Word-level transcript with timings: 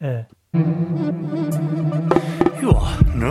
Äh, 0.00 0.24
Ja, 2.62 2.98
ne? 3.14 3.30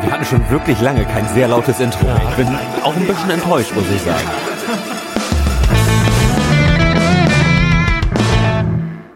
Wir 0.00 0.12
hatten 0.12 0.24
schon 0.24 0.48
wirklich 0.50 0.80
lange 0.80 1.04
kein 1.04 1.26
sehr 1.28 1.48
lautes 1.48 1.78
Intro. 1.80 2.06
Ich 2.30 2.36
bin 2.36 2.48
auch 2.82 2.94
ein 2.96 3.06
bisschen 3.06 3.30
enttäuscht, 3.30 3.74
muss 3.74 3.84
ich 3.94 4.00
sagen. 4.00 4.28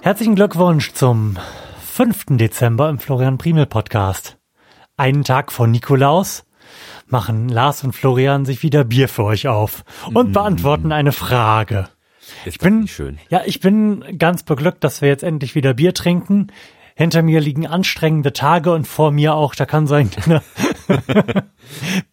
herzlichen 0.02 0.34
Glückwunsch 0.34 0.92
zum 0.94 1.36
5. 1.86 2.36
Dezember 2.38 2.88
im 2.88 2.98
Florian 2.98 3.38
Primel 3.38 3.66
Podcast. 3.66 4.38
Einen 4.96 5.24
Tag 5.24 5.52
vor 5.52 5.66
Nikolaus 5.66 6.44
machen 7.06 7.48
Lars 7.48 7.82
und 7.84 7.92
Florian 7.92 8.44
sich 8.44 8.62
wieder 8.62 8.84
Bier 8.84 9.08
für 9.08 9.24
euch 9.24 9.48
auf 9.48 9.84
und 10.12 10.32
beantworten 10.32 10.92
eine 10.92 11.12
Frage. 11.12 11.88
Ich 12.44 12.58
bin- 12.58 12.86
schön. 12.88 13.18
Ja, 13.30 13.42
ich 13.46 13.60
bin 13.60 14.18
ganz 14.18 14.42
beglückt, 14.42 14.84
dass 14.84 15.00
wir 15.00 15.08
jetzt 15.08 15.22
endlich 15.22 15.54
wieder 15.54 15.74
Bier 15.74 15.94
trinken. 15.94 16.48
Hinter 16.94 17.22
mir 17.22 17.40
liegen 17.40 17.66
anstrengende 17.66 18.32
Tage 18.32 18.72
und 18.72 18.86
vor 18.86 19.12
mir 19.12 19.34
auch, 19.34 19.54
da 19.54 19.66
kann 19.66 19.86
so 19.86 19.94
ein 19.94 20.10
kleiner 20.10 20.42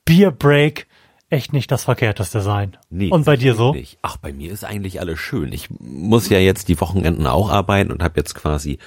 Bierbreak 0.05 0.87
echt 1.29 1.53
nicht 1.53 1.71
das 1.71 1.83
Verkehrteste 1.85 2.39
sein. 2.41 2.77
Nee, 2.89 3.09
und 3.09 3.25
bei 3.25 3.35
dir 3.35 3.55
so? 3.55 3.73
Nicht. 3.73 3.97
Ach, 4.03 4.17
bei 4.17 4.31
mir 4.31 4.51
ist 4.51 4.63
eigentlich 4.63 4.99
alles 5.01 5.19
schön. 5.19 5.51
Ich 5.51 5.69
muss 5.79 6.29
ja 6.29 6.37
jetzt 6.37 6.67
die 6.69 6.79
Wochenenden 6.79 7.27
auch 7.27 7.49
arbeiten 7.49 7.91
und 7.91 8.03
habe 8.03 8.13
jetzt 8.17 8.35
quasi 8.35 8.77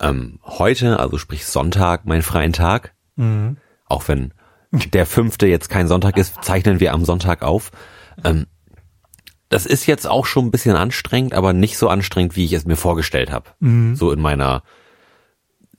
ähm, 0.00 0.38
heute, 0.44 1.00
also 1.00 1.18
sprich 1.18 1.46
Sonntag, 1.46 2.04
meinen 2.04 2.22
freien 2.22 2.52
Tag. 2.52 2.94
Mhm. 3.16 3.56
Auch 3.86 4.06
wenn 4.08 4.32
der 4.72 5.06
fünfte 5.06 5.46
jetzt 5.46 5.68
kein 5.68 5.88
Sonntag 5.88 6.16
ist, 6.16 6.42
zeichnen 6.42 6.80
wir 6.80 6.92
am 6.92 7.04
Sonntag 7.04 7.42
auf. 7.42 7.70
Ähm, 8.24 8.46
das 9.48 9.66
ist 9.66 9.86
jetzt 9.86 10.06
auch 10.06 10.24
schon 10.24 10.46
ein 10.46 10.50
bisschen 10.50 10.76
anstrengend, 10.76 11.34
aber 11.34 11.52
nicht 11.52 11.76
so 11.76 11.88
anstrengend, 11.88 12.36
wie 12.36 12.44
ich 12.46 12.54
es 12.54 12.64
mir 12.64 12.76
vorgestellt 12.76 13.30
habe. 13.30 13.50
Mhm. 13.60 13.94
So 13.96 14.10
in 14.10 14.20
meiner 14.20 14.62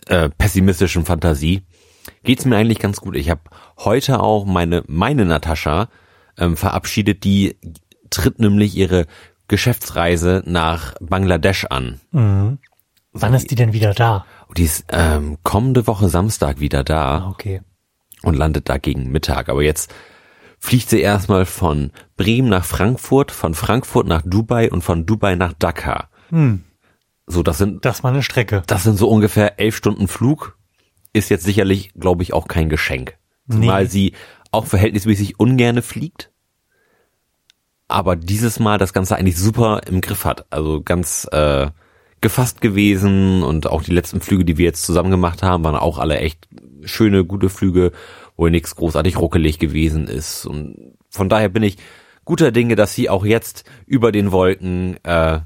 äh, 0.07 0.29
pessimistischen 0.29 1.05
Fantasie 1.05 1.63
geht's 2.23 2.45
mir 2.45 2.55
eigentlich 2.55 2.79
ganz 2.79 3.01
gut. 3.01 3.15
Ich 3.15 3.29
habe 3.31 3.41
heute 3.77 4.19
auch 4.19 4.45
meine 4.45 4.83
meine 4.87 5.25
Natascha 5.25 5.89
ähm, 6.37 6.55
verabschiedet, 6.55 7.23
die 7.23 7.57
tritt 8.11 8.39
nämlich 8.39 8.75
ihre 8.75 9.07
Geschäftsreise 9.47 10.43
nach 10.45 10.93
Bangladesch 11.01 11.65
an. 11.65 11.99
Mhm. 12.11 12.59
Wann 13.11 13.33
ist 13.33 13.49
die 13.51 13.55
denn 13.55 13.73
wieder 13.73 13.93
da? 13.93 14.25
Die 14.57 14.63
ist 14.65 14.85
ähm, 14.89 15.37
kommende 15.43 15.87
Woche 15.87 16.09
Samstag 16.09 16.59
wieder 16.59 16.83
da 16.83 17.17
Ah, 17.19 17.29
Okay. 17.29 17.61
Und 18.23 18.35
landet 18.35 18.69
da 18.69 18.77
gegen 18.77 19.11
Mittag. 19.11 19.49
Aber 19.49 19.63
jetzt 19.63 19.93
fliegt 20.59 20.89
sie 20.89 21.01
erstmal 21.01 21.45
von 21.45 21.91
Bremen 22.17 22.49
nach 22.49 22.65
Frankfurt, 22.65 23.31
von 23.31 23.53
Frankfurt 23.53 24.07
nach 24.07 24.21
Dubai 24.25 24.69
und 24.71 24.81
von 24.81 25.05
Dubai 25.05 25.35
nach 25.35 25.53
Dakar. 25.53 26.09
Hm, 26.29 26.63
So, 27.27 27.43
das 27.43 27.57
sind 27.57 27.85
das 27.85 28.03
war 28.03 28.11
eine 28.11 28.23
Strecke. 28.23 28.63
das 28.67 28.83
sind 28.83 28.97
so 28.97 29.09
ungefähr 29.09 29.59
elf 29.59 29.75
Stunden 29.75 30.07
Flug. 30.07 30.57
Ist 31.13 31.29
jetzt 31.29 31.43
sicherlich, 31.43 31.93
glaube 31.93 32.23
ich, 32.23 32.33
auch 32.33 32.47
kein 32.47 32.69
Geschenk. 32.69 33.17
Zumal 33.49 33.83
Nee. 33.83 33.89
sie 33.89 34.13
auch 34.51 34.65
verhältnismäßig 34.65 35.39
ungerne 35.39 35.81
fliegt. 35.81 36.31
Aber 37.87 38.15
dieses 38.15 38.59
Mal 38.59 38.77
das 38.77 38.93
Ganze 38.93 39.15
eigentlich 39.15 39.37
super 39.37 39.81
im 39.87 40.01
Griff 40.01 40.25
hat. 40.25 40.45
Also 40.49 40.81
ganz 40.81 41.27
äh, 41.31 41.67
gefasst 42.23 42.59
gewesen 42.61 43.43
und 43.43 43.67
auch 43.67 43.83
die 43.83 43.93
letzten 43.93 44.19
Flüge, 44.21 44.45
die 44.45 44.57
wir 44.57 44.65
jetzt 44.65 44.83
zusammen 44.83 45.11
gemacht 45.11 45.43
haben, 45.43 45.63
waren 45.63 45.75
auch 45.75 45.99
alle 45.99 46.17
echt 46.17 46.47
schöne, 46.83 47.23
gute 47.25 47.49
Flüge, 47.49 47.91
wo 48.35 48.47
nichts 48.47 48.75
großartig 48.75 49.17
ruckelig 49.17 49.59
gewesen 49.59 50.07
ist. 50.07 50.47
Und 50.47 50.95
von 51.09 51.29
daher 51.29 51.49
bin 51.49 51.61
ich 51.61 51.77
guter 52.25 52.51
Dinge, 52.51 52.75
dass 52.75 52.95
sie 52.95 53.09
auch 53.09 53.25
jetzt 53.25 53.65
über 53.85 54.11
den 54.11 54.31
Wolken 54.31 54.97
äh, 55.03 55.41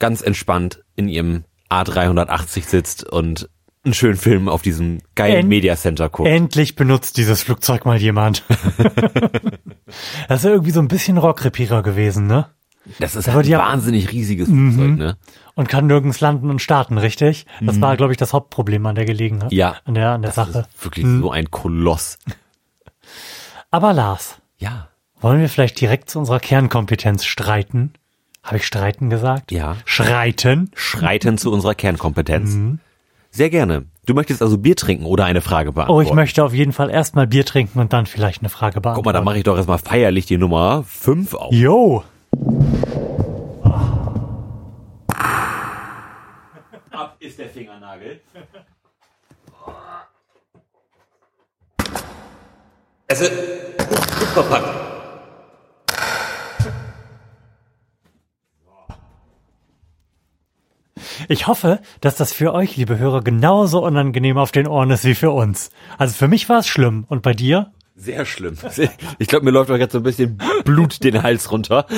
ganz 0.00 0.20
entspannt 0.22 0.82
in 0.96 1.08
ihrem 1.08 1.44
A380 1.70 2.64
sitzt 2.64 3.04
und 3.04 3.48
einen 3.84 3.94
schönen 3.94 4.16
Film 4.16 4.48
auf 4.48 4.62
diesem 4.62 5.00
geilen 5.14 5.40
End- 5.40 5.48
Media 5.48 5.76
Center 5.76 6.08
guckt. 6.08 6.28
Endlich 6.28 6.76
benutzt 6.76 7.16
dieses 7.16 7.42
Flugzeug 7.42 7.84
mal 7.84 7.98
jemand. 7.98 8.44
das 10.28 10.38
ist 10.40 10.44
ja 10.44 10.50
irgendwie 10.50 10.70
so 10.70 10.80
ein 10.80 10.88
bisschen 10.88 11.18
Rohrkrepierer 11.18 11.82
gewesen, 11.82 12.26
ne? 12.26 12.48
Das 12.98 13.14
ist 13.14 13.28
halt 13.28 13.46
ein 13.46 13.52
wahnsinnig 13.58 14.10
riesiges 14.10 14.48
Flugzeug, 14.48 14.96
ne? 14.96 15.16
Und 15.54 15.68
kann 15.68 15.86
nirgends 15.86 16.20
landen 16.20 16.50
und 16.50 16.60
starten, 16.60 16.98
richtig? 16.98 17.46
Das 17.60 17.80
war, 17.80 17.96
glaube 17.96 18.12
ich, 18.12 18.16
das 18.18 18.32
Hauptproblem 18.32 18.84
an 18.86 18.94
der 18.96 19.04
Gelegenheit. 19.04 19.52
Mhm. 19.52 19.56
Ja. 19.56 19.76
An 19.84 19.94
der, 19.94 20.10
an 20.10 20.22
der 20.22 20.30
Das 20.32 20.36
Sache. 20.52 20.66
ist 20.72 20.84
wirklich 20.84 21.06
so 21.06 21.30
ein 21.30 21.50
Koloss. 21.50 22.18
Aber 23.70 23.92
Lars, 23.92 24.36
Ja. 24.58 24.88
wollen 25.20 25.40
wir 25.40 25.48
vielleicht 25.48 25.80
direkt 25.80 26.10
zu 26.10 26.18
unserer 26.18 26.40
Kernkompetenz 26.40 27.24
streiten? 27.24 27.92
Habe 28.42 28.56
ich 28.56 28.66
streiten 28.66 29.08
gesagt? 29.10 29.52
Ja. 29.52 29.76
Schreiten? 29.84 30.70
Schreiten 30.74 31.38
zu 31.38 31.52
unserer 31.52 31.74
Kernkompetenz. 31.74 32.56
Sehr 33.30 33.50
gerne. 33.50 33.86
Du 34.04 34.14
möchtest 34.14 34.42
also 34.42 34.58
Bier 34.58 34.74
trinken 34.74 35.04
oder 35.06 35.24
eine 35.26 35.40
Frage 35.40 35.70
Oh, 35.70 35.72
beantworten? 35.74 36.08
ich 36.08 36.14
möchte 36.14 36.42
auf 36.44 36.52
jeden 36.52 36.72
Fall 36.72 36.90
erstmal 36.90 37.28
Bier 37.28 37.46
trinken 37.46 37.78
und 37.78 37.92
dann 37.92 38.06
vielleicht 38.06 38.40
eine 38.42 38.48
Frage 38.48 38.74
Guck 38.74 38.84
mal, 38.84 38.90
beantworten. 38.94 39.14
da 39.14 39.22
mache 39.22 39.38
ich 39.38 39.44
doch 39.44 39.56
erstmal 39.56 39.78
feierlich 39.78 40.26
die 40.26 40.38
Nummer 40.38 40.82
5 40.88 41.34
auf. 41.34 41.52
Jo! 41.52 42.02
Ab 46.90 47.16
ist 47.20 47.38
der 47.38 47.48
Fingernagel. 47.48 48.20
Es 53.06 53.20
ist 53.20 53.32
gut 53.78 54.28
verpackt. 54.28 54.92
Ich 61.28 61.46
hoffe, 61.46 61.80
dass 62.00 62.16
das 62.16 62.32
für 62.32 62.52
euch, 62.52 62.76
liebe 62.76 62.98
Hörer, 62.98 63.22
genauso 63.22 63.84
unangenehm 63.84 64.38
auf 64.38 64.52
den 64.52 64.66
Ohren 64.66 64.90
ist 64.90 65.04
wie 65.04 65.14
für 65.14 65.30
uns. 65.30 65.70
Also 65.98 66.14
für 66.14 66.28
mich 66.28 66.48
war 66.48 66.58
es 66.58 66.66
schlimm. 66.66 67.04
Und 67.08 67.22
bei 67.22 67.32
dir? 67.32 67.72
Sehr 68.02 68.24
schlimm. 68.24 68.56
Ich 69.18 69.28
glaube, 69.28 69.44
mir 69.44 69.52
läuft 69.52 69.70
doch 69.70 69.76
jetzt 69.76 69.92
so 69.92 69.98
ein 69.98 70.02
bisschen 70.02 70.38
Blut 70.64 71.04
den 71.04 71.22
Hals 71.22 71.50
runter. 71.52 71.86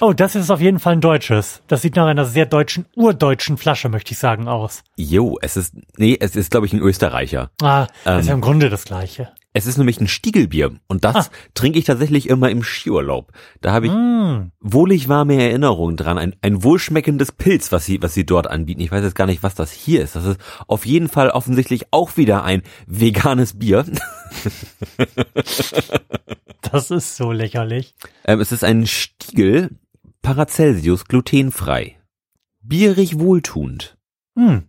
Oh, 0.00 0.12
das 0.12 0.34
ist 0.34 0.50
auf 0.50 0.60
jeden 0.60 0.78
Fall 0.78 0.94
ein 0.94 1.00
deutsches. 1.00 1.62
Das 1.68 1.80
sieht 1.82 1.96
nach 1.96 2.06
einer 2.06 2.26
sehr 2.26 2.44
deutschen, 2.44 2.84
urdeutschen 2.94 3.56
Flasche, 3.56 3.88
möchte 3.88 4.12
ich 4.12 4.18
sagen, 4.18 4.48
aus. 4.48 4.82
Jo, 4.96 5.38
es 5.40 5.56
ist, 5.56 5.74
nee, 5.96 6.16
es 6.20 6.36
ist, 6.36 6.50
glaube 6.50 6.66
ich, 6.66 6.72
ein 6.74 6.80
Österreicher. 6.80 7.50
Ah, 7.62 7.86
Ähm. 8.04 8.20
ist 8.20 8.26
ja 8.26 8.34
im 8.34 8.42
Grunde 8.42 8.68
das 8.68 8.84
Gleiche. 8.84 9.30
Es 9.56 9.64
ist 9.64 9.78
nämlich 9.78 9.98
ein 10.02 10.06
Stiegelbier 10.06 10.74
und 10.86 11.04
das 11.06 11.30
trinke 11.54 11.78
ich 11.78 11.86
tatsächlich 11.86 12.28
immer 12.28 12.50
im 12.50 12.62
Skiurlaub. 12.62 13.32
Da 13.62 13.72
habe 13.72 13.86
ich 13.86 13.92
Mm. 13.92 14.50
wohlig 14.60 15.08
warme 15.08 15.40
Erinnerungen 15.42 15.96
dran. 15.96 16.18
Ein, 16.18 16.36
ein 16.42 16.62
wohlschmeckendes 16.62 17.32
Pilz, 17.32 17.72
was 17.72 17.86
sie, 17.86 18.02
was 18.02 18.12
sie 18.12 18.26
dort 18.26 18.48
anbieten. 18.48 18.82
Ich 18.82 18.92
weiß 18.92 19.02
jetzt 19.02 19.14
gar 19.14 19.24
nicht, 19.26 19.42
was 19.42 19.54
das 19.54 19.72
hier 19.72 20.02
ist. 20.02 20.14
Das 20.14 20.26
ist 20.26 20.38
auf 20.66 20.84
jeden 20.84 21.08
Fall 21.08 21.30
offensichtlich 21.30 21.86
auch 21.90 22.18
wieder 22.18 22.44
ein 22.44 22.62
veganes 22.86 23.58
Bier. 23.58 23.86
Das 26.72 26.90
ist 26.90 27.16
so 27.16 27.30
lächerlich. 27.32 27.94
Ähm, 28.24 28.40
es 28.40 28.50
ist 28.52 28.64
ein 28.64 28.86
Stiegel 28.86 29.70
Paracelsius 30.20 31.04
glutenfrei. 31.04 31.96
Bierig 32.60 33.18
wohltuend. 33.20 33.96
Hm. 34.36 34.64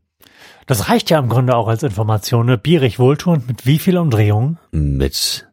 Das 0.68 0.90
reicht 0.90 1.10
ja 1.10 1.18
im 1.20 1.30
Grunde 1.30 1.56
auch 1.56 1.68
als 1.68 1.82
Information. 1.82 2.46
Ne? 2.46 2.58
Bierig 2.58 3.00
wohltuend 3.00 3.48
mit 3.48 3.66
wie 3.66 3.80
viel 3.80 3.98
Umdrehungen? 3.98 4.60
Mit 4.72 5.48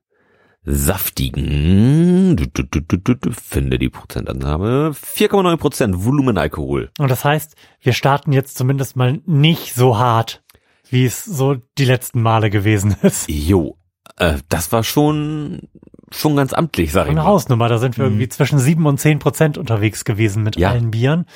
saftigen, 0.67 2.37
du, 2.37 2.47
du, 2.47 2.81
du, 2.81 3.31
finde 3.31 3.79
die 3.79 3.91
Prozentangabe, 3.91 4.93
4,9 4.95 5.57
Prozent 5.59 6.05
Volumenalkohol. 6.05 6.91
Und 6.99 7.11
das 7.11 7.25
heißt, 7.25 7.55
wir 7.81 7.93
starten 7.93 8.33
jetzt 8.33 8.57
zumindest 8.57 8.97
mal 8.97 9.21
nicht 9.27 9.75
so 9.75 9.99
hart, 9.99 10.43
wie 10.89 11.05
es 11.05 11.25
so 11.25 11.57
die 11.79 11.85
letzten 11.85 12.23
Male 12.23 12.51
gewesen 12.51 12.97
ist. 13.03 13.29
Jo, 13.29 13.77
äh, 14.17 14.39
das 14.49 14.73
war 14.73 14.85
schon, 14.85 15.69
schon 16.11 16.35
ganz 16.35 16.53
amtlich, 16.55 16.93
sag 16.93 17.05
ich 17.05 17.11
Eine 17.11 17.21
mal. 17.21 17.27
Hausnummer, 17.27 17.69
da 17.69 17.79
sind 17.79 17.99
wir 17.99 18.07
irgendwie 18.07 18.29
zwischen 18.29 18.59
sieben 18.59 18.87
und 18.87 18.99
zehn 18.99 19.19
Prozent 19.19 19.59
unterwegs 19.59 20.05
gewesen 20.05 20.43
mit 20.43 20.57
Ja. 20.57 20.71
allen 20.71 20.91
Bieren. 20.91 21.27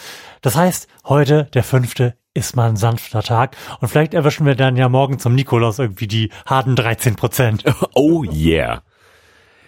Das 0.40 0.56
heißt, 0.56 0.88
heute, 1.04 1.44
der 1.52 1.64
fünfte, 1.64 2.16
ist 2.38 2.56
mal 2.56 2.68
ein 2.68 2.76
sanfter 2.76 3.22
Tag. 3.22 3.56
Und 3.80 3.88
vielleicht 3.88 4.14
erwischen 4.14 4.46
wir 4.46 4.54
dann 4.54 4.76
ja 4.76 4.88
morgen 4.88 5.18
zum 5.18 5.34
Nikolaus 5.34 5.78
irgendwie 5.78 6.06
die 6.06 6.30
harten 6.46 6.76
13 6.76 7.16
Prozent. 7.16 7.64
Oh 7.94 8.22
yeah. 8.24 8.82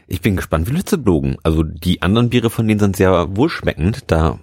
Ich 0.06 0.20
bin 0.20 0.36
gespannt, 0.36 0.68
wie 0.68 0.72
Lütze 0.72 0.98
blogen. 0.98 1.36
Also 1.42 1.62
die 1.62 2.02
anderen 2.02 2.30
Biere 2.30 2.50
von 2.50 2.66
denen 2.66 2.80
sind 2.80 2.96
sehr 2.96 3.36
wohlschmeckend. 3.36 4.04
Da 4.10 4.38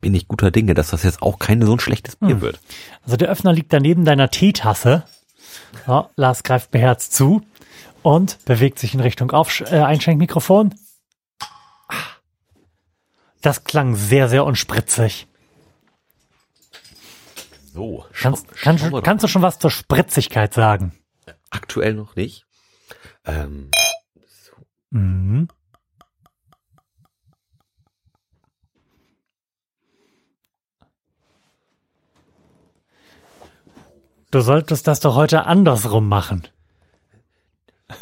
bin 0.00 0.14
ich 0.14 0.26
guter 0.28 0.50
Dinge, 0.50 0.74
dass 0.74 0.90
das 0.90 1.02
jetzt 1.04 1.22
auch 1.22 1.38
keine 1.38 1.64
so 1.66 1.72
ein 1.72 1.80
schlechtes 1.80 2.16
Bier 2.16 2.30
Hm. 2.30 2.40
wird. 2.40 2.60
Also 3.04 3.16
der 3.16 3.28
Öffner 3.28 3.52
liegt 3.52 3.72
daneben 3.72 4.04
deiner 4.04 4.30
Teetasse. 4.30 5.04
Ja, 5.86 6.10
Lars 6.16 6.42
greift 6.42 6.70
beherzt 6.72 7.14
zu 7.14 7.42
und 8.02 8.44
bewegt 8.44 8.78
sich 8.78 8.94
in 8.94 9.00
Richtung 9.00 9.30
Auf 9.30 9.60
äh, 9.60 9.78
Einschenkmikrofon. 9.80 10.74
Das 13.42 13.64
klang 13.64 13.94
sehr, 13.96 14.28
sehr 14.28 14.44
unspritzig. 14.44 15.26
So. 17.72 18.04
Kannst, 18.12 18.54
kann, 18.56 19.02
kannst 19.02 19.24
du 19.24 19.28
schon 19.28 19.40
was 19.40 19.58
zur 19.58 19.70
Spritzigkeit 19.70 20.52
sagen? 20.52 20.92
Aktuell 21.48 21.94
noch 21.94 22.16
nicht. 22.16 22.44
Ähm, 23.24 23.70
so. 24.26 24.52
mhm. 24.90 25.48
Du 34.30 34.40
solltest 34.40 34.86
das 34.86 35.00
doch 35.00 35.14
heute 35.14 35.44
andersrum 35.46 36.08
machen. 36.08 36.48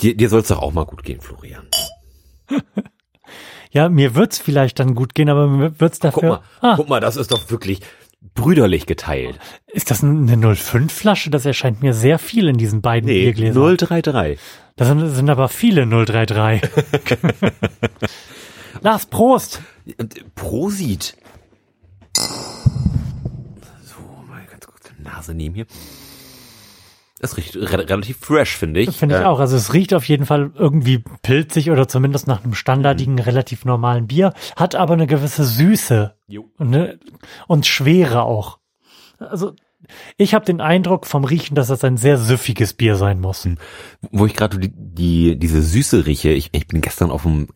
Dir, 0.00 0.17
dir 0.17 0.28
soll 0.28 0.40
es 0.40 0.49
doch 0.49 0.62
auch 0.62 0.72
mal 0.72 0.87
gut 0.87 1.02
gehen, 1.05 1.20
Florian. 1.20 1.69
ja, 3.70 3.88
mir 3.88 4.14
wird 4.14 4.32
es 4.32 4.38
vielleicht 4.38 4.78
dann 4.78 4.94
gut 4.94 5.14
gehen, 5.14 5.28
aber 5.28 5.46
mir 5.49 5.81
wird 5.81 5.93
es 5.93 5.99
dafür. 6.00 6.20
Guck 6.20 6.62
mal, 6.62 6.70
ah. 6.72 6.75
guck 6.76 6.88
mal, 6.88 7.00
das 7.00 7.17
ist 7.17 7.32
doch 7.32 7.50
wirklich, 7.50 7.81
brüderlich 8.20 8.87
geteilt. 8.87 9.38
ist 9.67 9.90
das 9.90 10.05
eine 10.05 10.37
05-Flasche? 10.37 11.31
Das 11.31 11.46
erscheint 11.46 11.82
mir 11.82 11.94
sehr 11.94 12.19
viel 12.19 12.49
in 12.49 12.58
diesen 12.58 12.82
beiden 12.82 13.06
Biergläsern. 13.06 13.76
033. 13.76 14.38
Das 14.76 14.88
sind, 14.88 15.00
das 15.00 15.14
sind 15.14 15.31
aber 15.31 15.49
viele 15.49 15.87
033. 15.87 16.70
Lars, 18.82 19.06
Prost! 19.06 19.62
Äh, 19.87 20.05
Prosit. 20.34 21.17
So, 23.84 24.00
mal 24.28 24.44
ganz 24.50 24.67
kurz 24.67 24.90
die 24.96 25.02
Nase 25.02 25.34
nehmen 25.34 25.55
hier. 25.55 25.67
Das 27.20 27.37
riecht 27.37 27.55
re 27.55 27.70
relativ 27.88 28.17
fresh, 28.19 28.56
finde 28.56 28.81
ich. 28.81 28.96
Finde 28.96 29.17
ich 29.17 29.20
Äh, 29.20 29.25
auch. 29.26 29.40
Also 29.40 29.55
es 29.56 29.75
riecht 29.75 29.93
auf 29.93 30.05
jeden 30.06 30.25
Fall 30.25 30.52
irgendwie 30.55 31.05
pilzig 31.22 31.70
oder 31.70 31.87
zumindest 31.87 32.26
nach 32.26 32.43
einem 32.43 32.55
standardigen, 32.55 33.19
relativ 33.19 33.64
normalen 33.67 34.06
Bier, 34.06 34.32
hat 34.56 34.75
aber 34.75 34.94
eine 34.94 35.06
gewisse 35.06 35.44
Süße 35.44 36.14
und, 36.56 36.75
eine, 36.75 36.99
und 37.46 37.67
Schwere 37.67 38.22
auch. 38.22 38.58
Also 39.19 39.52
ich 40.17 40.34
habe 40.34 40.44
den 40.44 40.61
Eindruck 40.61 41.06
vom 41.06 41.25
Riechen, 41.25 41.55
dass 41.55 41.69
das 41.69 41.84
ein 41.84 41.96
sehr 41.96 42.17
süffiges 42.17 42.72
Bier 42.75 42.96
sein 42.96 43.20
muss. 43.20 43.46
Wo 44.11 44.25
ich 44.25 44.34
gerade 44.34 44.58
die, 44.58 44.72
die, 44.75 45.38
diese 45.38 45.61
Süße 45.62 46.06
rieche, 46.06 46.31
ich, 46.31 46.50
ich 46.52 46.67
bin 46.69 46.81
gestern 46.81 47.11
auf 47.11 47.22
dem, 47.22 47.49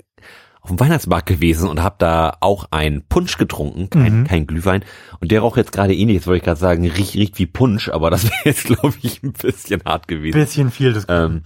auf 0.64 0.70
dem 0.70 0.80
Weihnachtsmarkt 0.80 1.26
gewesen 1.26 1.68
und 1.68 1.82
habe 1.82 1.96
da 1.98 2.38
auch 2.40 2.68
einen 2.70 3.06
Punsch 3.06 3.36
getrunken, 3.36 3.90
kein, 3.90 4.20
Mhm. 4.20 4.26
kein 4.26 4.46
Glühwein. 4.46 4.82
Und 5.20 5.30
der 5.30 5.40
roch 5.42 5.58
jetzt 5.58 5.72
gerade 5.72 5.94
ähnlich, 5.94 6.14
jetzt 6.16 6.26
wollte 6.26 6.38
ich 6.38 6.42
gerade 6.44 6.58
sagen, 6.58 6.88
riecht, 6.90 7.14
riecht 7.16 7.38
wie 7.38 7.44
Punsch, 7.46 7.90
aber 7.90 8.08
das 8.10 8.24
wäre 8.30 8.32
jetzt, 8.46 8.64
glaube 8.64 8.94
ich, 9.02 9.22
ein 9.22 9.34
bisschen 9.34 9.82
hart 9.84 10.08
gewesen. 10.08 10.32
Bisschen 10.38 10.70
viel 10.70 10.94
des 10.94 11.04
Ähm, 11.10 11.42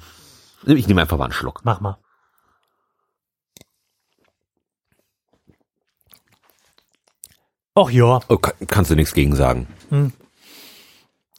ich 0.66 0.86
nehme 0.86 1.00
einfach 1.02 1.18
mal 1.18 1.24
einen 1.24 1.32
Schluck. 1.32 1.62
Mach 1.64 1.80
mal. 1.80 1.98
Och 7.76 7.90
ja, 7.92 8.20
Oh, 8.28 8.38
kann, 8.38 8.54
kannst 8.66 8.90
du 8.90 8.96
nichts 8.96 9.14
gegen 9.14 9.36
sagen. 9.36 9.68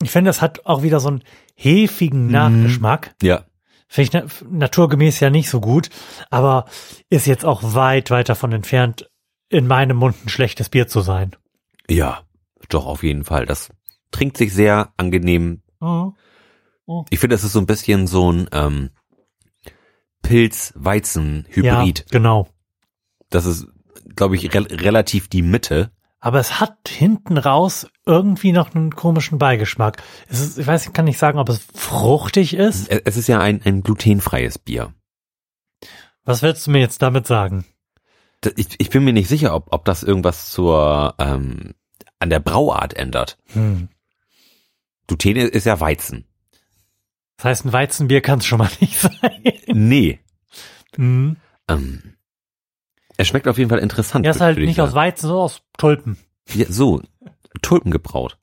ich 0.02 0.12
finde, 0.12 0.30
es 0.30 0.42
hat 0.42 0.66
auch 0.66 0.84
wieder 0.84 1.00
so 1.00 1.10
einen 1.10 1.24
hefigen. 1.56 2.28
Nachgeschmack. 2.32 3.14
Ja. 3.22 3.44
Finde 3.92 4.04
ich 4.04 4.14
na- 4.14 4.48
naturgemäß 4.58 5.20
ja 5.20 5.30
nicht 5.32 5.50
so 5.50 5.60
gut, 5.60 5.90
aber 6.30 6.66
ist 7.10 7.26
jetzt 7.26 7.44
auch 7.44 7.74
weit, 7.74 8.12
weit 8.12 8.30
davon 8.30 8.52
entfernt, 8.54 9.10
in 9.50 9.66
meinem 9.66 9.98
Mund 9.98 10.16
ein 10.24 10.30
schlechtes 10.30 10.70
Bier 10.70 10.88
zu 10.88 11.02
sein. 11.02 11.36
Ja, 11.90 12.22
doch, 12.70 12.86
auf 12.86 13.02
jeden 13.02 13.24
Fall. 13.24 13.48
Das 13.48 13.70
trinkt 14.12 14.38
sich 14.38 14.54
sehr 14.54 14.94
angenehm. 14.96 15.64
Ich 17.10 17.20
finde, 17.20 17.36
es 17.36 17.44
ist 17.44 17.54
so 17.54 17.60
ein 17.60 17.66
bisschen 17.66 18.06
so 18.06 18.32
ein 18.32 18.48
ähm, 18.52 18.92
Pilz-Weizen-Hybrid. 20.22 22.00
Ja, 22.00 22.06
genau. 22.12 22.48
Das 23.30 23.46
ist, 23.46 23.68
glaube 24.16 24.36
ich, 24.36 24.54
re 24.54 24.66
relativ 24.70 25.28
die 25.28 25.42
Mitte. 25.42 25.92
Aber 26.22 26.40
es 26.40 26.60
hat 26.60 26.90
hinten 26.90 27.38
raus 27.38 27.88
irgendwie 28.06 28.52
noch 28.52 28.76
einen 28.76 28.94
komischen 28.94 29.38
Beigeschmack. 29.38 30.04
Es 30.28 30.42
ist, 30.42 30.58
ich 30.60 30.68
weiß, 30.68 30.88
ich 30.88 30.94
kann 30.94 31.06
nicht 31.06 31.18
sagen, 31.18 31.40
ob 31.40 31.48
es 31.48 31.66
fruchtig 31.74 32.54
ist. 32.56 32.90
Es 32.90 33.16
ist 33.16 33.28
ja 33.28 33.40
ein, 33.40 33.62
ein 33.64 33.84
glutenfreies 33.84 34.58
Bier. 34.60 34.94
Was 36.26 36.42
willst 36.42 36.68
du 36.68 36.72
mir 36.72 36.80
jetzt 36.80 37.02
damit 37.02 37.26
sagen? 37.26 37.66
Ich, 38.56 38.68
ich 38.78 38.90
bin 38.90 39.04
mir 39.04 39.14
nicht 39.14 39.30
sicher, 39.30 39.56
ob, 39.56 39.72
ob 39.72 39.86
das 39.86 40.04
irgendwas 40.04 40.50
zur 40.50 41.16
ähm, 41.18 41.74
an 42.20 42.30
der 42.30 42.40
Brauart 42.40 42.94
ändert. 42.94 43.38
Hm. 43.54 43.90
Gluten 45.08 45.38
ist 45.38 45.66
ja 45.66 45.80
Weizen. 45.80 46.26
Das 47.38 47.46
heißt, 47.46 47.66
ein 47.66 47.74
Weizenbier 47.74 48.22
kann 48.22 48.40
es 48.40 48.46
schon 48.46 48.60
mal 48.60 48.70
nicht 48.82 49.00
sein. 49.00 49.44
Nee. 49.68 50.20
Hm. 50.96 51.38
Ähm, 51.70 52.16
es 53.20 53.28
schmeckt 53.28 53.48
auf 53.48 53.58
jeden 53.58 53.70
Fall 53.70 53.80
interessant. 53.80 54.26
Ja, 54.26 54.32
ist 54.32 54.42
halt 54.42 54.58
nicht 54.58 54.80
aus. 54.82 54.94
Weizen, 54.94 55.28
sondern 55.28 55.44
aus 55.46 55.62
Tulpen. 55.78 56.18
Ja, 56.54 56.66
so, 56.70 57.02
Tulpen 57.62 57.92
gebraut. 57.92 58.38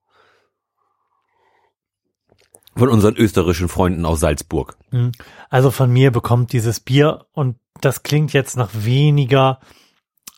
Von 2.77 2.91
unseren 2.91 3.17
österreichischen 3.17 3.69
Freunden 3.69 4.05
aus 4.05 4.21
Salzburg. 4.21 4.77
Hm. 4.91 5.13
Also 5.49 5.71
von 5.71 5.91
mir 5.91 6.11
bekommt 6.11 6.53
dieses 6.53 6.81
Bier 6.81 7.25
und 7.33 7.57
das 7.81 8.03
klingt 8.03 8.35
jetzt 8.35 8.57
nach 8.59 8.69
weniger, 8.75 9.61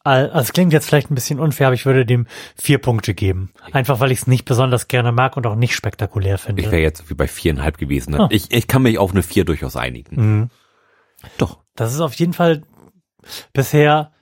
al- 0.05 0.31
also 0.31 0.43
es 0.43 0.53
klingt 0.53 0.73
jetzt 0.73 0.87
vielleicht 0.87 1.11
ein 1.11 1.17
bisschen 1.17 1.41
unfair, 1.41 1.67
aber 1.67 1.75
ich 1.75 1.85
würde 1.85 2.07
dem 2.07 2.29
vier 2.57 2.79
Punkte 2.79 3.13
geben. 3.15 3.51
Einfach 3.73 3.99
weil 3.99 4.13
ich 4.13 4.21
es 4.21 4.27
nicht 4.29 4.45
besonders 4.45 4.87
gerne 4.87 5.11
mag 5.11 5.37
und 5.37 5.47
auch 5.49 5.57
nicht 5.57 5.75
spektakulär 5.75 6.39
finde. 6.39 6.63
Ich 6.63 6.71
wäre 6.71 6.81
jetzt 6.83 7.11
wie 7.11 7.15
bei 7.15 7.27
viereinhalb 7.27 7.77
gewesen. 7.77 8.13
Ne? 8.13 8.21
Ah. 8.21 8.29
Ich, 8.31 8.53
ich 8.53 8.69
kann 8.69 8.83
mich 8.83 8.99
auf 8.99 9.11
eine 9.11 9.25
vier 9.25 9.45
durchaus 9.45 9.75
einigen. 9.75 10.15
Mhm. 10.17 10.51
Doch. 11.39 11.59
Das 11.75 11.93
ist 11.93 12.01
auf 12.01 12.15
jeden 12.15 12.35
Fall 12.35 12.63
bisher 13.53 14.13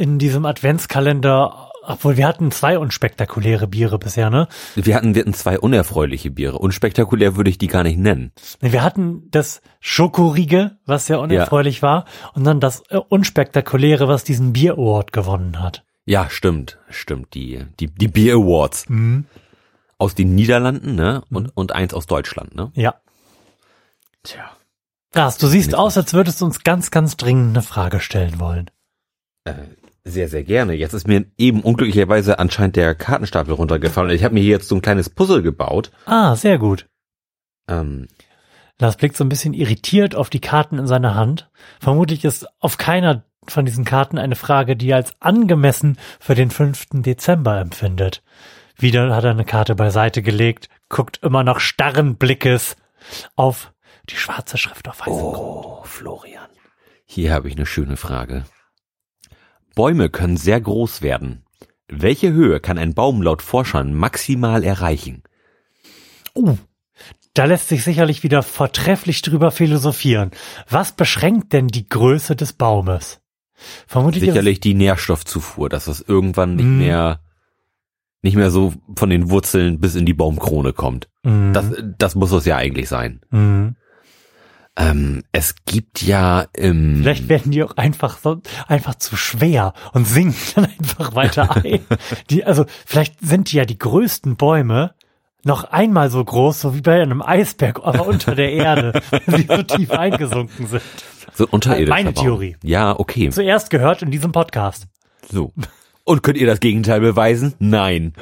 in 0.00 0.18
diesem 0.18 0.46
Adventskalender, 0.46 1.70
obwohl 1.84 2.16
wir 2.16 2.26
hatten 2.26 2.50
zwei 2.50 2.78
unspektakuläre 2.78 3.66
Biere 3.66 3.98
bisher, 3.98 4.30
ne? 4.30 4.48
Wir 4.74 4.94
hatten, 4.94 5.14
wir 5.14 5.20
hatten 5.20 5.34
zwei 5.34 5.58
unerfreuliche 5.58 6.30
Biere. 6.30 6.58
Unspektakulär 6.58 7.36
würde 7.36 7.50
ich 7.50 7.58
die 7.58 7.66
gar 7.66 7.82
nicht 7.82 7.98
nennen. 7.98 8.32
Wir 8.60 8.82
hatten 8.82 9.28
das 9.30 9.60
Schokorige, 9.78 10.78
was 10.86 11.06
sehr 11.06 11.20
unerfreulich 11.20 11.82
war, 11.82 12.06
und 12.34 12.44
dann 12.44 12.60
das 12.60 12.82
äh, 12.88 12.96
unspektakuläre, 12.96 14.08
was 14.08 14.24
diesen 14.24 14.54
Bier 14.54 14.72
Award 14.72 15.12
gewonnen 15.12 15.60
hat. 15.60 15.84
Ja, 16.06 16.30
stimmt. 16.30 16.78
Stimmt. 16.88 17.34
Die, 17.34 17.66
die, 17.78 17.88
die 17.88 18.08
Beer 18.08 18.36
Awards. 18.36 18.86
Aus 19.98 20.14
den 20.14 20.34
Niederlanden, 20.34 20.94
ne? 20.94 21.22
Und, 21.30 21.54
und 21.54 21.72
eins 21.72 21.92
aus 21.92 22.06
Deutschland, 22.06 22.54
ne? 22.54 22.72
Ja. 22.74 22.94
Tja. 24.22 24.50
Lars, 25.14 25.36
du 25.36 25.46
siehst 25.46 25.74
aus, 25.74 25.98
als 25.98 26.14
würdest 26.14 26.40
du 26.40 26.46
uns 26.46 26.64
ganz, 26.64 26.90
ganz 26.90 27.18
dringend 27.18 27.56
eine 27.56 27.62
Frage 27.62 28.00
stellen 28.00 28.40
wollen. 28.40 28.70
Äh, 29.44 29.54
sehr, 30.04 30.28
sehr 30.28 30.44
gerne. 30.44 30.74
Jetzt 30.74 30.94
ist 30.94 31.06
mir 31.06 31.26
eben 31.36 31.60
unglücklicherweise 31.60 32.38
anscheinend 32.38 32.76
der 32.76 32.94
Kartenstapel 32.94 33.54
runtergefallen. 33.54 34.10
Ich 34.10 34.24
habe 34.24 34.34
mir 34.34 34.40
hier 34.40 34.52
jetzt 34.52 34.68
so 34.68 34.74
ein 34.74 34.82
kleines 34.82 35.10
Puzzle 35.10 35.42
gebaut. 35.42 35.90
Ah, 36.06 36.36
sehr 36.36 36.58
gut. 36.58 36.86
Ähm, 37.68 38.08
Lars 38.78 38.96
blickt 38.96 39.16
so 39.16 39.24
ein 39.24 39.28
bisschen 39.28 39.52
irritiert 39.52 40.14
auf 40.14 40.30
die 40.30 40.40
Karten 40.40 40.78
in 40.78 40.86
seiner 40.86 41.14
Hand. 41.14 41.50
Vermutlich 41.80 42.24
ist 42.24 42.46
auf 42.60 42.78
keiner 42.78 43.24
von 43.46 43.64
diesen 43.64 43.84
Karten 43.84 44.18
eine 44.18 44.36
Frage, 44.36 44.76
die 44.76 44.90
er 44.90 44.96
als 44.96 45.12
angemessen 45.20 45.98
für 46.18 46.34
den 46.34 46.50
5. 46.50 46.86
Dezember 46.92 47.60
empfindet. 47.60 48.22
Wieder 48.76 49.14
hat 49.14 49.24
er 49.24 49.30
eine 49.30 49.44
Karte 49.44 49.74
beiseite 49.74 50.22
gelegt, 50.22 50.68
guckt 50.88 51.18
immer 51.22 51.44
noch 51.44 51.60
starren 51.60 52.16
Blickes 52.16 52.76
auf 53.36 53.72
die 54.08 54.16
schwarze 54.16 54.56
Schrift 54.56 54.88
auf 54.88 55.00
weißem 55.00 55.12
Grund. 55.12 55.38
Oh, 55.38 55.82
Florian. 55.84 56.48
Hier 57.04 57.32
habe 57.32 57.48
ich 57.48 57.56
eine 57.56 57.66
schöne 57.66 57.96
Frage. 57.96 58.44
Bäume 59.74 60.08
können 60.10 60.36
sehr 60.36 60.60
groß 60.60 61.02
werden. 61.02 61.44
Welche 61.88 62.32
Höhe 62.32 62.60
kann 62.60 62.78
ein 62.78 62.94
Baum 62.94 63.22
laut 63.22 63.42
Forschern 63.42 63.94
maximal 63.94 64.62
erreichen? 64.62 65.22
Uh, 66.34 66.56
da 67.34 67.44
lässt 67.44 67.68
sich 67.68 67.82
sicherlich 67.82 68.22
wieder 68.22 68.42
vortrefflich 68.42 69.22
drüber 69.22 69.50
philosophieren. 69.50 70.30
Was 70.68 70.92
beschränkt 70.92 71.52
denn 71.52 71.68
die 71.68 71.88
Größe 71.88 72.36
des 72.36 72.52
Baumes? 72.52 73.20
Vermutlich 73.86 74.24
Sicherlich 74.24 74.60
die 74.60 74.74
Nährstoffzufuhr, 74.74 75.68
dass 75.68 75.84
das 75.84 76.00
irgendwann 76.00 76.56
nicht 76.56 76.66
Mhm. 76.66 76.78
mehr 76.78 77.20
nicht 78.22 78.36
mehr 78.36 78.50
so 78.50 78.74
von 78.96 79.08
den 79.08 79.30
Wurzeln 79.30 79.80
bis 79.80 79.94
in 79.94 80.04
die 80.04 80.12
Baumkrone 80.12 80.74
kommt. 80.74 81.08
Mhm. 81.22 81.54
Das, 81.54 81.72
das 81.98 82.14
muss 82.14 82.32
es 82.32 82.44
ja 82.44 82.56
eigentlich 82.56 82.88
sein. 82.88 83.20
Mhm. 83.30 83.76
Ähm, 84.80 85.22
es 85.32 85.56
gibt 85.66 86.00
ja 86.00 86.46
im 86.54 86.98
Vielleicht 87.02 87.28
werden 87.28 87.52
die 87.52 87.62
auch 87.62 87.76
einfach 87.76 88.18
so, 88.18 88.40
einfach 88.66 88.94
zu 88.94 89.14
schwer 89.16 89.74
und 89.92 90.06
sinken 90.06 90.36
dann 90.54 90.64
einfach 90.64 91.14
weiter 91.14 91.56
ein. 91.64 91.80
Die, 92.30 92.44
also, 92.44 92.64
vielleicht 92.86 93.20
sind 93.20 93.52
die 93.52 93.56
ja 93.56 93.66
die 93.66 93.78
größten 93.78 94.36
Bäume 94.36 94.94
noch 95.44 95.64
einmal 95.64 96.10
so 96.10 96.24
groß, 96.24 96.60
so 96.60 96.74
wie 96.74 96.80
bei 96.80 97.00
einem 97.02 97.20
Eisberg, 97.22 97.80
aber 97.82 98.06
unter 98.06 98.34
der 98.34 98.52
Erde, 98.52 98.92
weil 99.10 99.38
sie 99.38 99.46
so 99.46 99.62
tief 99.62 99.90
eingesunken 99.90 100.66
sind. 100.66 100.82
so 101.34 101.44
ein 101.44 101.50
unterirdischer 101.50 101.90
Meine 101.90 102.12
Baum. 102.12 102.24
Theorie. 102.24 102.56
Ja, 102.62 102.98
okay. 102.98 103.30
Zuerst 103.30 103.70
gehört 103.70 104.02
in 104.02 104.10
diesem 104.10 104.32
Podcast. 104.32 104.86
So. 105.30 105.52
Und 106.04 106.22
könnt 106.22 106.38
ihr 106.38 106.46
das 106.46 106.60
Gegenteil 106.60 107.00
beweisen? 107.00 107.54
Nein. 107.58 108.14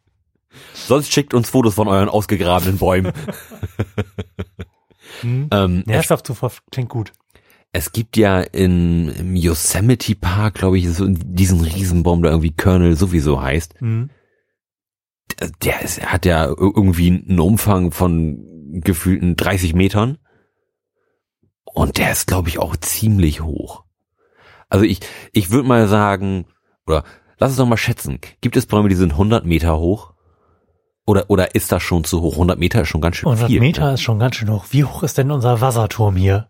Sonst 0.74 1.12
schickt 1.12 1.34
uns 1.34 1.50
Fotos 1.50 1.74
von 1.74 1.88
euren 1.88 2.08
ausgegrabenen 2.08 2.78
Bäumen. 2.78 3.12
Hm. 5.22 5.48
ähm, 5.50 5.80
es, 5.80 5.86
Nährstoffzufuhr 5.86 6.52
klingt 6.70 6.88
gut. 6.88 7.12
es 7.72 7.92
gibt 7.92 8.16
ja 8.16 8.40
in, 8.40 9.08
im 9.08 9.36
Yosemite 9.36 10.14
Park, 10.14 10.54
glaube 10.54 10.78
ich, 10.78 10.88
so 10.90 11.06
diesen 11.08 11.60
Riesenbaum, 11.60 12.22
der 12.22 12.32
irgendwie 12.32 12.54
Colonel 12.54 12.96
sowieso 12.96 13.40
heißt. 13.40 13.74
Hm. 13.80 14.10
Der 15.62 15.82
ist, 15.82 16.04
hat 16.04 16.26
ja 16.26 16.44
irgendwie 16.46 17.08
einen 17.08 17.40
Umfang 17.40 17.90
von 17.90 18.80
gefühlten 18.80 19.36
30 19.36 19.74
Metern. 19.74 20.18
Und 21.64 21.96
der 21.98 22.12
ist, 22.12 22.26
glaube 22.26 22.48
ich, 22.48 22.58
auch 22.58 22.76
ziemlich 22.76 23.40
hoch. 23.40 23.84
Also 24.68 24.84
ich, 24.84 25.00
ich 25.32 25.50
würde 25.50 25.68
mal 25.68 25.88
sagen, 25.88 26.46
oder 26.86 27.04
lass 27.38 27.50
uns 27.50 27.58
doch 27.58 27.66
mal 27.66 27.76
schätzen. 27.76 28.20
Gibt 28.40 28.56
es 28.56 28.66
Bäume, 28.66 28.88
die 28.88 28.94
sind 28.94 29.12
100 29.12 29.44
Meter 29.44 29.78
hoch? 29.78 30.12
Oder, 31.04 31.28
oder 31.28 31.54
ist 31.54 31.72
das 31.72 31.82
schon 31.82 32.04
zu 32.04 32.20
hoch? 32.20 32.34
100 32.34 32.58
Meter 32.58 32.82
ist 32.82 32.88
schon 32.88 33.00
ganz 33.00 33.16
schön 33.16 33.28
100 33.28 33.48
viel. 33.48 33.60
Meter 33.60 33.86
ne? 33.86 33.94
ist 33.94 34.02
schon 34.02 34.18
ganz 34.18 34.36
schön 34.36 34.50
hoch. 34.50 34.66
Wie 34.70 34.84
hoch 34.84 35.02
ist 35.02 35.18
denn 35.18 35.30
unser 35.30 35.60
Wasserturm 35.60 36.16
hier 36.16 36.48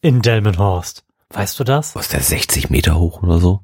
in 0.00 0.22
Delmenhorst? 0.22 1.04
Weißt 1.30 1.58
du 1.58 1.64
das? 1.64 1.94
Was 1.96 2.06
ist 2.06 2.12
der 2.12 2.20
60 2.20 2.70
Meter 2.70 2.98
hoch 2.98 3.22
oder 3.22 3.38
so? 3.38 3.60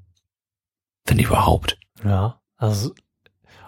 Wenn 1.06 1.18
überhaupt. 1.18 1.78
Ja, 2.04 2.40
also 2.56 2.92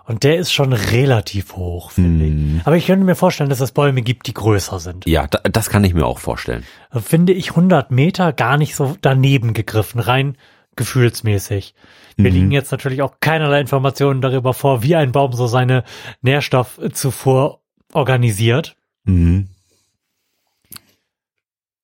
und 0.05 0.25
der 0.25 0.37
ist 0.37 0.53
schon 0.53 0.73
relativ 0.73 1.55
hoch, 1.55 1.93
finde 1.93 2.25
ich. 2.25 2.33
Hm. 2.33 2.61
Aber 2.65 2.77
ich 2.77 2.87
könnte 2.87 3.05
mir 3.05 3.15
vorstellen, 3.15 3.51
dass 3.51 3.61
es 3.61 3.73
Bäume 3.73 4.03
gibt, 4.03 4.27
die 4.27 4.35
größer 4.35 4.81
sind. 4.81 5.07
Ja, 5.07 5.27
da, 5.29 5.39
das 5.45 5.71
kann 5.71 5.85
ich 5.85 5.95
mir 5.95 6.07
auch 6.07 6.19
vorstellen. 6.19 6.65
Finde 6.91 7.33
ich 7.33 7.51
100 7.51 7.91
Meter 7.91 8.33
gar 8.33 8.57
nicht 8.57 8.75
so 8.75 8.97
daneben 9.01 9.55
gegriffen, 9.55 10.01
rein 10.01 10.37
gefühlsmäßig. 10.77 11.75
Wir 12.17 12.31
Mhm. 12.31 12.37
liegen 12.37 12.51
jetzt 12.53 12.73
natürlich 12.73 13.03
auch 13.03 13.15
keinerlei 13.21 13.61
Informationen 13.61 14.21
darüber 14.21 14.55
vor, 14.55 14.83
wie 14.83 14.97
ein 14.97 15.13
Baum 15.13 15.33
so 15.33 15.47
seine 15.47 15.85
Nährstoffzufuhr 16.21 17.61
organisiert 17.93 18.77
Mhm. 19.05 19.49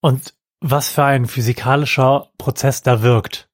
und 0.00 0.34
was 0.60 0.88
für 0.88 1.04
ein 1.04 1.26
physikalischer 1.26 2.30
Prozess 2.38 2.82
da 2.82 3.02
wirkt. 3.02 3.48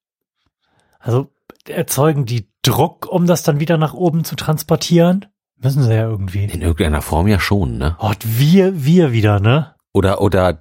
Also 0.98 1.30
erzeugen 1.68 2.24
die 2.24 2.48
Druck, 2.62 3.06
um 3.10 3.26
das 3.26 3.42
dann 3.42 3.60
wieder 3.60 3.76
nach 3.76 3.92
oben 3.94 4.24
zu 4.24 4.36
transportieren? 4.36 5.26
Müssen 5.56 5.82
sie 5.82 5.94
ja 5.94 6.08
irgendwie. 6.08 6.44
In 6.44 6.62
irgendeiner 6.62 7.02
Form 7.02 7.26
ja 7.28 7.38
schon, 7.40 7.78
ne? 7.78 7.96
Oh, 8.00 8.08
und 8.08 8.38
wir, 8.38 8.84
wir 8.84 9.12
wieder, 9.12 9.38
ne? 9.40 9.74
Oder, 9.92 10.20
oder, 10.20 10.60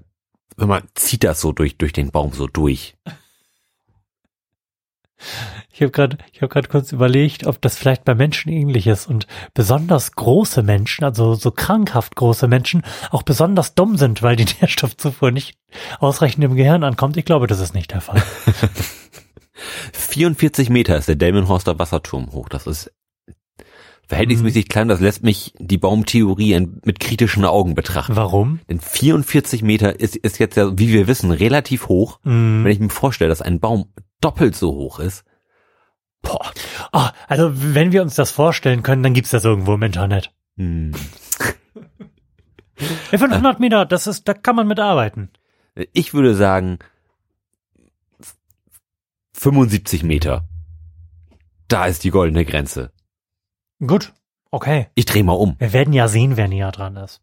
wenn 0.57 0.67
man 0.67 0.83
zieht 0.95 1.23
das 1.23 1.41
so 1.41 1.51
durch, 1.51 1.77
durch 1.77 1.93
den 1.93 2.11
Baum 2.11 2.31
so 2.33 2.47
durch. 2.47 2.95
Ich 5.75 5.81
habe 5.81 5.91
gerade, 5.91 6.17
ich 6.31 6.41
habe 6.43 6.53
gerade 6.53 6.67
kurz 6.67 6.91
überlegt, 6.91 7.47
ob 7.47 7.59
das 7.59 7.79
vielleicht 7.79 8.05
bei 8.05 8.13
Menschen 8.13 8.51
ähnlich 8.51 8.85
ist 8.85 9.07
und 9.07 9.25
besonders 9.55 10.11
große 10.11 10.61
Menschen, 10.61 11.03
also 11.03 11.33
so 11.33 11.49
krankhaft 11.49 12.15
große 12.15 12.47
Menschen, 12.47 12.83
auch 13.09 13.23
besonders 13.23 13.73
dumm 13.73 13.97
sind, 13.97 14.21
weil 14.21 14.35
die 14.35 14.45
Nährstoffzufuhr 14.61 15.31
nicht 15.31 15.57
ausreichend 15.99 16.43
im 16.43 16.55
Gehirn 16.55 16.83
ankommt. 16.83 17.17
Ich 17.17 17.25
glaube, 17.25 17.47
das 17.47 17.59
ist 17.59 17.73
nicht 17.73 17.91
der 17.91 18.01
Fall. 18.01 18.21
44 19.93 20.69
Meter 20.69 20.95
ist 20.95 21.07
der 21.07 21.15
Delmenhorster 21.15 21.79
Wasserturm 21.79 22.31
hoch. 22.33 22.49
Das 22.49 22.67
ist 22.67 22.91
verhältnismäßig 24.07 24.69
klein. 24.69 24.89
Das 24.89 24.99
lässt 24.99 25.23
mich 25.23 25.55
die 25.57 25.79
Baumtheorie 25.79 26.67
mit 26.83 26.99
kritischen 26.99 27.45
Augen 27.45 27.73
betrachten. 27.73 28.15
Warum? 28.15 28.59
Denn 28.69 28.79
44 28.79 29.63
Meter 29.63 29.99
ist, 29.99 30.15
ist 30.17 30.37
jetzt 30.37 30.55
ja, 30.55 30.77
wie 30.77 30.93
wir 30.93 31.07
wissen, 31.07 31.31
relativ 31.31 31.87
hoch. 31.87 32.19
Mm. 32.23 32.63
Wenn 32.63 32.71
ich 32.71 32.79
mir 32.79 32.89
vorstelle, 32.89 33.29
dass 33.29 33.41
ein 33.41 33.59
Baum 33.59 33.85
doppelt 34.21 34.55
so 34.55 34.73
hoch 34.73 34.99
ist, 34.99 35.23
boah, 36.23 36.51
Ah, 36.91 37.13
also 37.27 37.51
wenn 37.53 37.91
wir 37.91 38.01
uns 38.01 38.15
das 38.15 38.31
vorstellen 38.31 38.81
können, 38.81 39.03
dann 39.03 39.13
gibt's 39.13 39.29
das 39.31 39.45
irgendwo 39.45 39.75
im 39.75 39.83
Internet. 39.83 40.33
hm. 40.57 40.93
Ja, 43.11 43.17
500 43.19 43.59
Meter, 43.59 43.85
das 43.85 44.07
ist, 44.07 44.27
da 44.27 44.33
kann 44.33 44.55
man 44.55 44.67
mitarbeiten. 44.67 45.29
ich 45.93 46.13
würde 46.15 46.33
sagen 46.35 46.79
75 49.33 50.03
Meter. 50.03 50.47
Da 51.67 51.85
ist 51.85 52.03
die 52.03 52.09
goldene 52.09 52.45
Grenze. 52.45 52.91
Gut, 53.79 54.11
okay. 54.51 54.87
Ich 54.95 55.05
drehe 55.05 55.23
mal 55.23 55.33
um. 55.33 55.55
Wir 55.59 55.71
werden 55.71 55.93
ja 55.93 56.07
sehen, 56.07 56.35
wer 56.35 56.47
näher 56.47 56.71
dran 56.71 56.95
ist. 56.97 57.21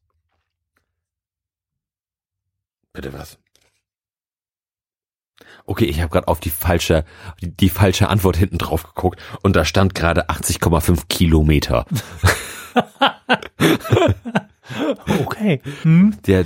Bitte 2.92 3.12
was? 3.12 3.38
Okay, 5.66 5.84
ich 5.84 6.00
habe 6.00 6.10
gerade 6.10 6.28
auf 6.28 6.40
die 6.40 6.50
falsche, 6.50 7.04
die, 7.40 7.54
die 7.56 7.68
falsche 7.70 8.08
Antwort 8.08 8.36
hinten 8.36 8.58
drauf 8.58 8.82
geguckt 8.82 9.20
und 9.42 9.56
da 9.56 9.64
stand 9.64 9.94
gerade 9.94 10.28
80,5 10.28 11.02
Kilometer. 11.08 11.86
Okay. 15.24 15.60
Hm? 15.82 16.14
Der 16.26 16.44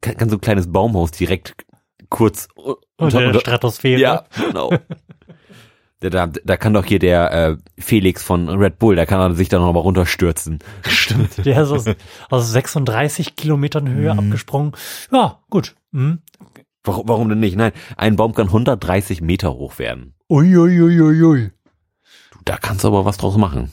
kann, 0.00 0.16
kann 0.16 0.28
so 0.28 0.36
ein 0.36 0.40
kleines 0.40 0.70
Baumhaus 0.70 1.10
direkt 1.10 1.54
kurz 2.10 2.48
u- 2.56 2.74
Unter 2.96 3.18
der 3.18 3.28
unter- 3.28 3.40
Stratosphäre. 3.40 4.00
Ja, 4.00 4.24
genau. 4.36 4.70
Da, 6.00 6.10
da, 6.10 6.26
da 6.28 6.56
kann 6.56 6.74
doch 6.74 6.84
hier 6.84 7.00
der 7.00 7.32
äh, 7.32 7.56
Felix 7.76 8.22
von 8.22 8.48
Red 8.48 8.78
Bull, 8.78 8.94
der 8.94 9.04
kann 9.04 9.18
dann 9.18 9.34
sich 9.34 9.48
da 9.48 9.58
noch 9.58 9.72
mal 9.72 9.80
runterstürzen. 9.80 10.60
Stimmt. 10.86 11.44
Der 11.44 11.60
ist 11.62 11.70
aus, 11.70 11.86
aus 12.30 12.52
36 12.52 13.34
Kilometern 13.34 13.88
Höhe 13.88 14.12
Mhm. 14.14 14.20
abgesprungen. 14.20 14.72
Ja, 15.10 15.40
gut. 15.50 15.74
Hm. 15.92 16.20
Warum, 16.84 17.08
warum 17.08 17.28
denn 17.28 17.40
nicht? 17.40 17.56
Nein, 17.56 17.72
ein 17.96 18.16
Baum 18.16 18.34
kann 18.34 18.46
130 18.46 19.20
Meter 19.20 19.52
hoch 19.54 19.78
werden. 19.78 20.14
Uiuiuiui. 20.30 21.50
Du, 22.30 22.38
da 22.44 22.56
kannst 22.56 22.84
du 22.84 22.88
aber 22.88 23.04
was 23.04 23.16
draus 23.16 23.36
machen. 23.36 23.70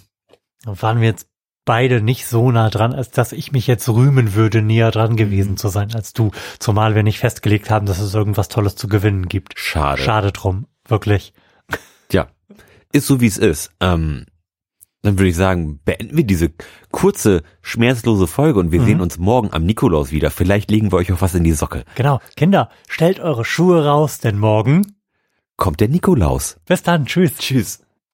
Dann 0.64 0.82
waren 0.82 1.00
wir 1.00 1.08
jetzt 1.08 1.28
beide 1.66 2.02
nicht 2.02 2.28
so 2.28 2.52
nah 2.52 2.70
dran, 2.70 2.94
als 2.94 3.12
dass 3.12 3.32
ich 3.32 3.52
mich 3.52 3.68
jetzt 3.68 3.90
rühmen 3.90 4.36
würde, 4.36 4.62
näher 4.62 4.92
dran 4.92 5.16
gewesen 5.16 5.58
zu 5.58 5.70
sein 5.70 5.94
als 5.94 6.14
du. 6.14 6.32
Zumal 6.60 6.96
wir 6.96 7.04
nicht 7.04 7.20
festgelegt 7.20 7.70
haben, 7.70 7.86
dass 7.86 8.00
es 8.00 8.14
irgendwas 8.14 8.48
Tolles 8.48 8.76
zu 8.76 8.88
gewinnen 8.88 9.28
gibt. 9.28 9.60
Schade. 9.60 10.02
Schade 10.02 10.32
drum. 10.32 10.68
Wirklich. 10.88 11.34
Tja, 12.10 12.28
ist 12.92 13.08
so 13.08 13.20
wie 13.20 13.28
es 13.28 13.38
ist. 13.38 13.72
Ähm, 13.82 14.26
dann 15.06 15.18
würde 15.20 15.30
ich 15.30 15.36
sagen, 15.36 15.80
beenden 15.86 16.18
wir 16.18 16.24
diese 16.26 16.52
kurze, 16.92 17.44
schmerzlose 17.62 18.28
Folge 18.28 18.60
und 18.60 18.72
wir 18.72 18.82
Mhm. 18.82 18.86
sehen 18.86 19.02
uns 19.02 19.18
morgen 19.18 19.54
am 19.54 19.66
Nikolaus 19.66 20.12
wieder. 20.12 20.32
Vielleicht 20.32 20.72
legen 20.72 20.92
wir 20.92 20.98
euch 20.98 21.12
auch 21.14 21.22
was 21.22 21.36
in 21.36 21.44
die 21.44 21.52
Socke. 21.54 21.86
Genau. 21.96 22.20
Kinder, 22.36 22.70
stellt 22.88 23.20
eure 23.20 23.46
Schuhe 23.46 23.86
raus, 23.86 24.20
denn 24.20 24.38
morgen. 24.38 24.96
Kommt 25.58 25.80
der 25.80 25.88
Nikolaus. 25.88 26.58
Bis 26.66 26.84
dann. 26.84 27.06
Tschüss. 27.06 27.38
Tschüss. 27.38 27.85